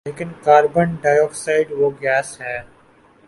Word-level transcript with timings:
لیکن 0.07 0.29
کاربن 0.45 0.95
ڈائی 1.01 1.19
آکسائیڈ 1.19 1.67
وہ 1.79 1.89
گیس 2.01 2.29
ہے 2.41 2.57